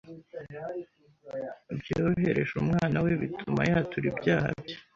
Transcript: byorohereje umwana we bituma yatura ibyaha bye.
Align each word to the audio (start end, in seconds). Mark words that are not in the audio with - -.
byorohereje 1.79 2.53
umwana 2.63 2.97
we 3.05 3.11
bituma 3.21 3.61
yatura 3.69 4.05
ibyaha 4.11 4.49
bye. 4.61 4.75